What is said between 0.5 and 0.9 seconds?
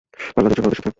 বড়দের সাথে।